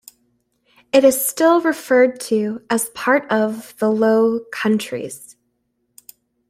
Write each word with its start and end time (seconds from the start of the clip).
It 0.91 1.03
is 1.03 1.23
still 1.23 1.61
referred 1.61 2.19
to 2.21 2.65
as 2.71 2.89
part 2.89 3.31
of 3.31 3.77
the 3.77 3.91
"low 3.91 4.39
countries". 4.51 5.35